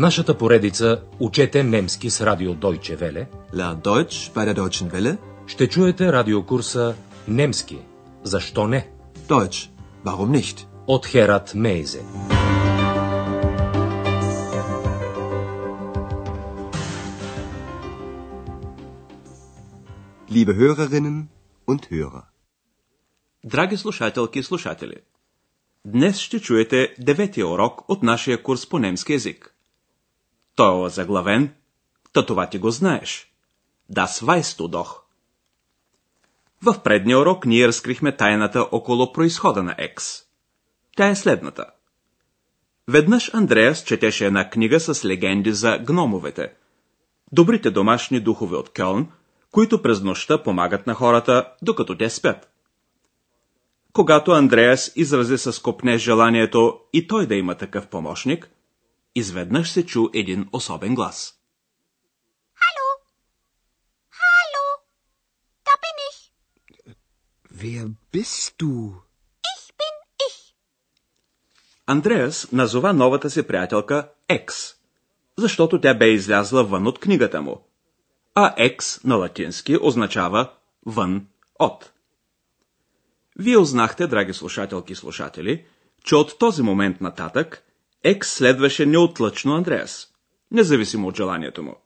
[0.00, 5.18] нашата поредица Учете немски с радио Deutsche Welle Lern Deutsch bei der Deutschen Welle.
[5.46, 6.94] ще чуете радиокурса
[7.28, 7.78] Немски.
[8.24, 8.88] Защо не?
[9.28, 9.70] Deutsch.
[10.04, 10.66] Warum nicht?
[10.86, 12.02] От Херат Мейзе.
[20.30, 21.28] Liebe Hörerinnen
[21.66, 22.22] und Hörer.
[23.44, 24.96] Драги слушателки и слушатели,
[25.84, 29.54] днес ще чуете деветия урок от нашия курс по немски язик.
[30.60, 31.54] Той е заглавен
[32.12, 33.32] Та това ти го знаеш.
[33.92, 35.00] Weißt du doch.
[36.62, 40.22] В предния урок ние разкрихме тайната около происхода на Екс.
[40.96, 41.66] Тя е следната.
[42.88, 46.52] Веднъж Андреас четеше една книга с легенди за гномовете.
[47.32, 49.08] Добрите домашни духове от Кьолн,
[49.50, 52.50] които през нощта помагат на хората, докато те спят.
[53.92, 58.50] Когато Андреас изрази с копне желанието и той да има такъв помощник,
[59.14, 61.34] изведнъж се чу един особен глас.
[62.62, 62.88] Hallo?
[64.22, 64.64] Hallo?
[65.66, 66.18] Da bin ich.
[67.60, 68.72] Wer bist du?
[69.52, 69.94] Ich bin
[70.28, 70.54] ich.
[71.86, 74.74] Андреас назова новата си приятелка Екс,
[75.38, 77.66] защото тя бе излязла вън от книгата му.
[78.34, 80.52] А Екс на латински означава
[80.86, 81.26] вън
[81.58, 81.92] от.
[83.38, 85.66] Вие узнахте, драги слушателки и слушатели,
[86.04, 87.69] че от този момент нататък
[88.04, 90.08] Екс следваше неотлъчно Андреас,
[90.50, 91.76] независимо от желанието му.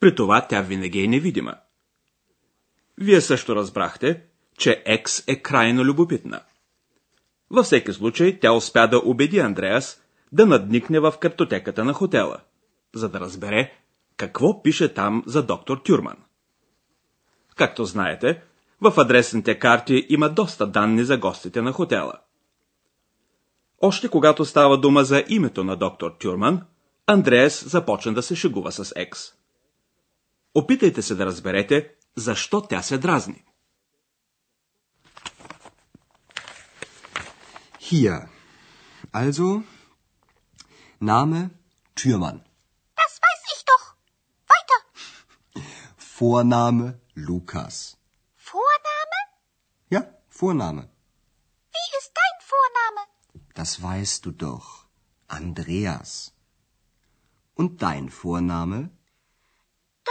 [0.00, 1.54] При това тя винаги е невидима.
[2.98, 4.22] Вие също разбрахте,
[4.58, 6.40] че Екс е крайно любопитна.
[7.50, 12.40] Във всеки случай, тя успя да убеди Андреас да надникне в картотеката на хотела,
[12.94, 13.72] за да разбере
[14.16, 16.16] какво пише там за доктор Тюрман.
[17.56, 18.42] Както знаете,
[18.80, 22.12] в адресните карти има доста данни за гостите на хотела.
[23.84, 26.66] Още когато става дума за името на доктор Тюрман,
[27.06, 29.32] Андреас започна да се шегува с Екс.
[30.54, 33.44] Опитайте се да разберете, защо тя се дразни.
[37.80, 38.28] Hier.
[39.12, 39.62] Also,
[41.00, 41.40] Name
[41.98, 42.38] Türmann.
[43.00, 43.84] Das weiß ich doch.
[44.52, 44.78] Weiter.
[46.18, 46.86] Vorname
[47.28, 47.74] Lukas.
[48.50, 49.20] Vorname?
[49.94, 50.00] Ja,
[50.38, 50.82] Vorname.
[51.74, 53.02] Wie ist dein Vorname?
[53.62, 54.66] Das weißt du doch.
[55.28, 56.08] Andreas.
[57.60, 58.90] Und dein Vorname?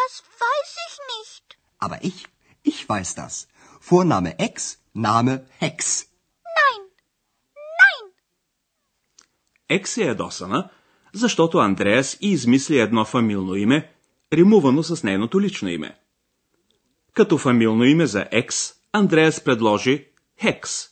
[0.00, 0.12] Das
[0.44, 1.46] weiß ich nicht.
[1.84, 2.18] Aber ich,
[2.62, 3.48] ich weiß das.
[3.80, 4.78] Vorname Ex,
[5.08, 6.06] Name Hex.
[6.58, 6.82] Nein.
[7.80, 8.04] Nein.
[9.68, 10.70] Екс е ядосана,
[11.12, 13.92] защото Андреас и измисли едно фамилно име,
[14.32, 16.00] римувано с нейното лично име.
[17.14, 20.08] Като фамилно име за Екс, Андреас предложи
[20.40, 20.88] Хекс,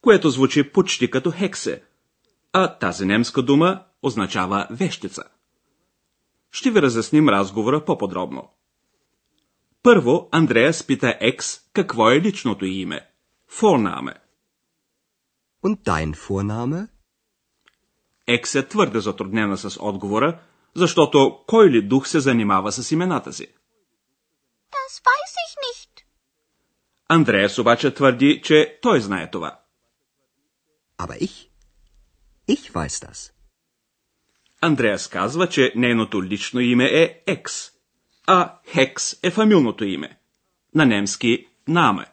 [0.00, 1.87] което звучи почти като Хексе,
[2.52, 5.22] а тази немска дума означава вещица.
[6.50, 8.50] Ще ви разясним разговора по-подробно.
[9.82, 13.10] Първо, Андреас пита Екс какво е личното име.
[13.48, 14.14] Форнаме.
[15.64, 16.88] Und dein Vorname?
[18.26, 20.40] Екс е твърде затруднена с отговора,
[20.74, 23.46] защото кой ли дух се занимава с имената си?
[24.72, 26.04] Das weiß ich nicht.
[27.08, 29.60] Андреас обаче твърди, че той знае това.
[30.98, 31.48] Aber ich,
[32.48, 33.32] ich weiß das.
[34.60, 37.70] Андреас казва, че нейното лично име е Екс,
[38.26, 40.20] а Хекс е фамилното име.
[40.74, 42.06] На немски Наме.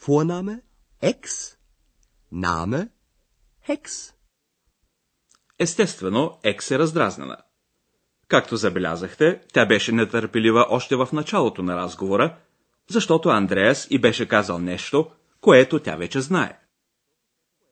[0.00, 0.60] Vorname
[1.02, 1.54] Ex,
[2.32, 2.88] Name
[3.68, 4.12] Hex.
[5.58, 7.36] Естествено, Екс е раздразнена.
[8.28, 12.36] Както забелязахте, тя беше нетърпелива още в началото на разговора,
[12.88, 16.58] защото Андреас и беше казал нещо, което тя вече знае.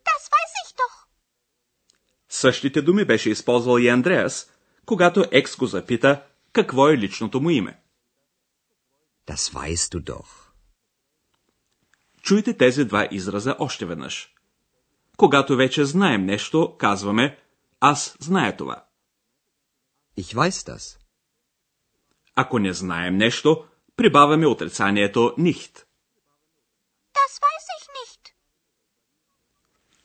[0.09, 0.97] Das weiß ich doch.
[2.41, 4.51] Същите думи беше използвал и Андреас,
[4.87, 7.81] когато Екс го запита какво е личното му име.
[9.29, 10.53] Das weißt du doch.
[12.23, 14.35] Чуйте тези два израза още веднъж.
[15.17, 17.39] Когато вече знаем нещо, казваме
[17.81, 18.85] аз зная това.
[20.19, 20.99] Ich weiß das.
[22.35, 23.65] Ако не знаем нещо,
[23.97, 25.85] прибавяме отрицанието nicht.
[27.15, 27.60] Das weiß.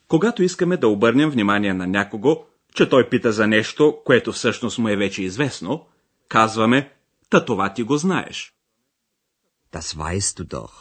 [0.07, 4.89] Когато искаме да обърнем внимание на някого, че той пита за нещо, което всъщност му
[4.89, 5.87] е вече известно,
[6.27, 6.91] казваме
[7.29, 8.53] Та това ти го знаеш.
[9.73, 10.71] Das weißt du doch.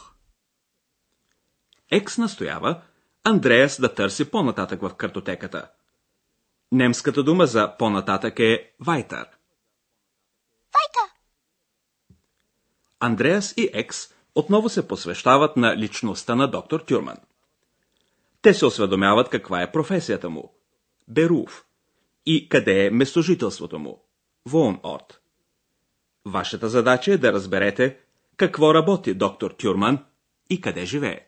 [1.91, 2.81] Екс настоява
[3.23, 5.69] Андреас да търси по-нататък в картотеката.
[6.71, 9.25] Немската дума за по-нататък е weiter.
[10.73, 11.09] Weiter.
[12.99, 17.17] Андреас и Екс отново се посвещават на личността на доктор Тюрман.
[18.45, 20.53] Те се осведомяват каква е професията му–
[21.07, 21.65] Беруф,
[22.25, 24.05] и къде е местожителството му.
[24.49, 25.17] Wohnort.
[26.25, 27.99] Вашата задача е да разберете
[28.37, 30.05] какво работи доктор Тюрман
[30.49, 31.27] и къде живее.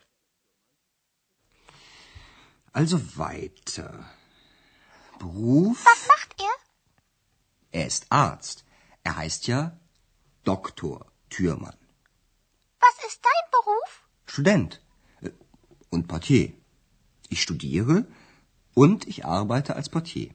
[2.73, 3.93] Also weiter.
[5.19, 5.77] Beruf?
[5.85, 6.57] Was macht er?
[7.79, 8.57] Er ist Arzt.
[9.03, 9.61] Er heißt ja
[10.45, 10.97] Doktor
[11.31, 11.79] Thürmann.
[12.83, 13.91] Was ist dein Beruf?
[14.27, 14.71] Student
[15.21, 15.31] äh,
[15.93, 16.66] und Portier.
[17.28, 17.96] Ich studiere
[18.74, 20.30] und ich arbeite als Portier.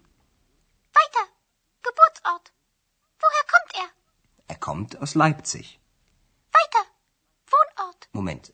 [0.99, 1.23] Weiter.
[1.87, 2.45] Geburtsort.
[3.23, 3.89] Woher kommt er?
[4.53, 5.79] Er kommt aus Leipzig.
[6.57, 6.83] Weiter.
[7.53, 8.01] Wohnort.
[8.13, 8.51] Moment.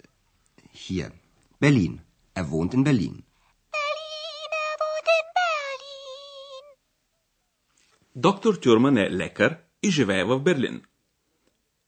[0.72, 1.12] Hier.
[1.60, 2.02] Berlin.
[2.34, 3.16] Er wohnt in Berlin.
[3.78, 6.66] Berlin, er wohnt in Berlin.
[8.16, 10.86] Доктор Тюрман е лекар и живее в Берлин.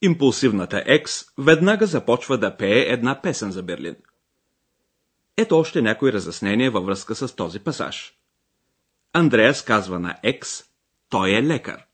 [0.02, 3.96] Импулсивната екс веднага започва да пее една песен за Берлин.
[5.41, 8.15] Ето още някои разяснения във връзка с този пасаж.
[9.13, 10.65] Андреас казва на екс,
[11.09, 11.87] той е лекар.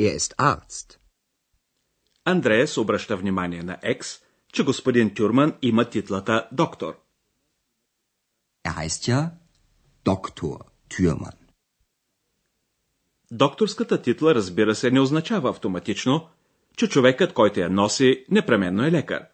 [0.00, 0.98] Er ist Arzt.
[2.24, 4.20] Андреас обръща внимание на екс,
[4.52, 7.00] че господин Тюрман има титлата доктор.
[8.66, 9.30] Er heißt ja
[10.04, 10.58] Doktor
[10.90, 11.36] Thürmann.
[13.30, 16.28] Докторската титла, разбира се, не означава автоматично,
[16.76, 19.26] че човекът, който я носи, непременно е лекар.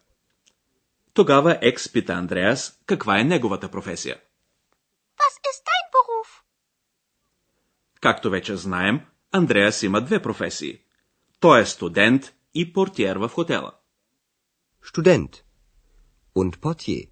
[1.15, 4.17] Тогава екс пита Андреас каква е неговата професия.
[5.19, 6.43] Was ist dein Beruf?
[8.01, 9.01] Както вече знаем,
[9.33, 10.81] Андреас има две професии.
[11.41, 13.73] Той е студент и портиер в хотела.
[14.85, 15.43] Student
[16.37, 17.11] und Portier.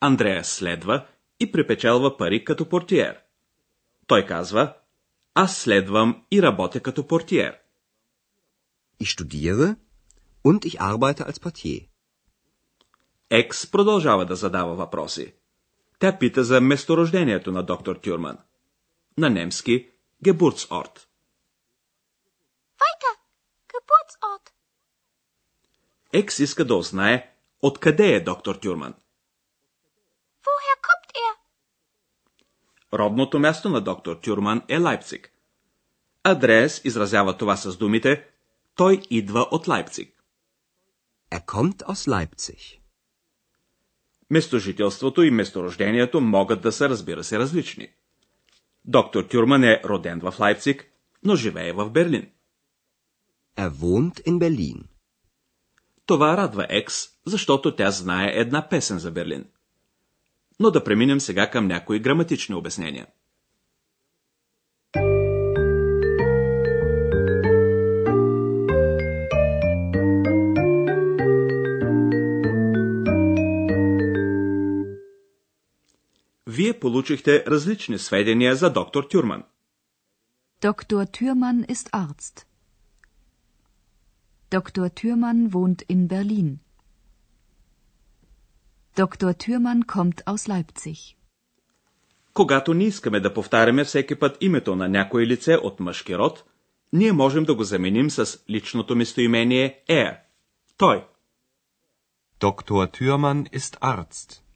[0.00, 1.06] Андреас следва
[1.40, 3.20] и припечелва пари като портиер.
[4.06, 4.76] Той казва,
[5.34, 7.58] аз следвам и работя като портиер.
[9.02, 9.76] Ich studiere
[10.44, 11.88] und ich arbeite als Portier.
[13.30, 15.34] Екс продължава да задава въпроси.
[15.98, 18.38] Тя пита за месторождението на доктор Тюрман.
[19.18, 19.90] На немски
[20.24, 20.98] Geburtsort.
[22.80, 23.14] Weiter.
[23.68, 24.50] Geburtsort.
[26.12, 28.94] Екс иска да узнае откъде е доктор Тюрман.
[30.44, 31.34] Woher kommt er?
[32.92, 35.32] Родното място на доктор Тюрман е Лайпциг.
[36.22, 38.28] Андреас изразява това с думите
[38.74, 40.14] Той идва от Лайпциг.
[41.30, 42.78] Er kommt aus Leipzig.
[44.30, 47.88] Местожителството и месторождението могат да са, разбира се, различни.
[48.84, 50.90] Доктор Тюрман е роден в Лайпциг,
[51.24, 52.30] но живее в Берлин.
[53.58, 54.82] Er wohnt in Berlin.
[56.06, 59.44] Това радва Екс, защото тя знае една песен за Берлин.
[60.60, 63.06] Но да преминем сега към някои граматични обяснения.
[76.78, 79.44] Вие получихте различни сведения за доктор Тюрман.
[80.60, 81.06] Dr.
[81.06, 82.46] Thürmann ist Arzt.
[84.50, 84.88] Dr.
[84.98, 86.60] Thürmann wohnt in Berlin.
[88.96, 89.30] Dr.
[89.42, 91.16] Thürmann kommt aus Leipzig.
[92.34, 96.44] Когато не искаме да повтаряме всеки път името на някое лице от мъжки род,
[96.92, 100.18] ние можем да го заменим с личното местоимение er.
[100.76, 101.06] Той.
[102.40, 102.98] Dr.
[102.98, 104.47] Thürmann ist Arzt.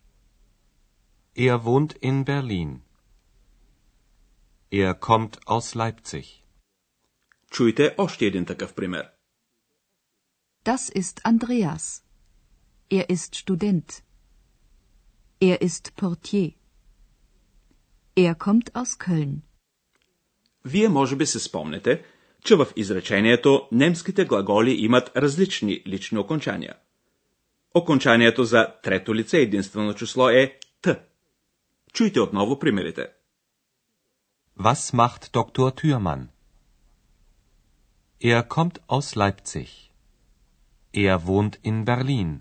[1.35, 2.83] Er wohnt in Berlin.
[4.71, 6.45] Er kommt aus Leipzig.
[7.51, 9.11] Чуйте още един такъв пример.
[10.65, 12.03] Das ist Andreas.
[12.91, 14.03] Er ist Student.
[15.41, 16.53] Er ist Portier.
[18.17, 19.43] Er kommt aus Köln.
[20.65, 22.05] Вие може би се спомнете,
[22.45, 26.77] че в изречението немските глаголи имат различни лични окончания.
[27.75, 31.12] Окончанието за трето лице единствено число е т.
[31.93, 33.09] Чуйте отново примерите.
[34.59, 35.71] Was macht Dr.
[35.79, 36.29] Thürmann?
[38.21, 39.71] Er kommt aus Leipzig.
[40.95, 42.41] Er wohnt in Berlin.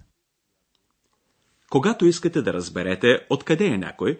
[1.70, 4.20] Когато искате да разберете откъде е някой,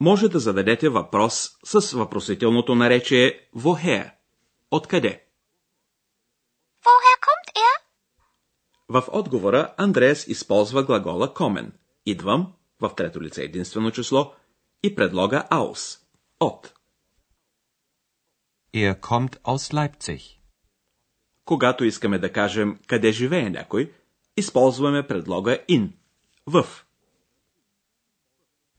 [0.00, 4.12] може да зададете въпрос с въпросителното наречие woher.
[4.70, 5.24] Откъде?
[6.84, 7.82] Woher kommt er?
[8.88, 11.70] В отговора Андреас използва глагола kommen.
[12.06, 14.34] Идвам в трето лице единствено число
[14.82, 15.98] и предлога aus.
[16.40, 16.74] От.
[18.74, 20.38] Er kommt aus Leipzig.
[21.44, 23.92] Когато искаме да кажем къде живее някой,
[24.36, 25.92] използваме предлога in.
[26.46, 26.66] В.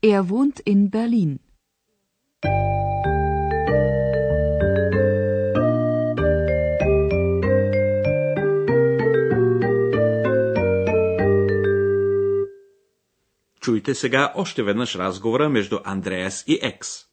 [0.04, 1.40] Er wohnt in Berlin.
[13.64, 17.13] Чуйте сега още веднъж разговора между Андреас и Екс.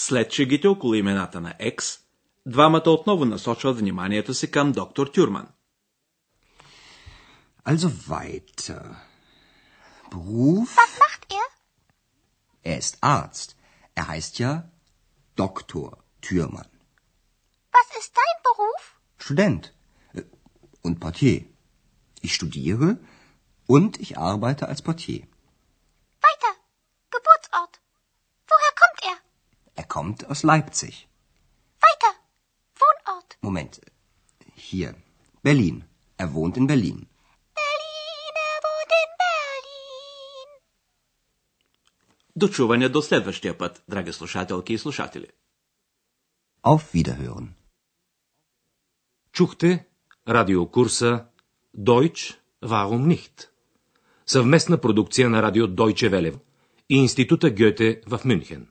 [0.00, 1.98] След шегите около имената на Екс,
[2.46, 5.48] двамата отново насочват вниманието си към доктор Тюрман.
[7.66, 8.84] Also weiter.
[10.10, 10.70] Beruf?
[10.76, 11.46] Was macht er?
[12.70, 13.48] Er ist Arzt.
[13.98, 14.52] Er heißt ja
[15.36, 15.88] Doktor
[16.20, 16.70] Türmann.
[17.76, 18.82] Was ist dein Beruf?
[19.18, 19.74] Student
[20.14, 20.22] äh,
[20.86, 21.44] und Portier.
[22.22, 22.98] Ich studiere
[23.66, 25.22] und ich arbeite als Portier.
[29.95, 30.93] Kommt aus Leipzig.
[31.85, 32.11] Weiter.
[32.81, 33.29] Wohnort.
[33.47, 33.73] Moment.
[34.69, 34.91] Hier.
[35.47, 35.77] Berlin.
[36.23, 36.97] Er wohnt in Berlin.
[37.61, 40.49] Berlin, er wohnt in Berlin.
[42.35, 45.27] Дочуване до следващия път, драги слушателки и слушатели.
[46.63, 47.47] Auf Wiederhören.
[49.33, 49.85] Чухте
[50.27, 51.25] радиокурса
[51.77, 53.49] Deutsch, warum nicht?
[54.25, 56.39] Съвместна продукция на радио Deutsche Welle
[56.89, 58.67] и Института Гьоте в Мюнхен.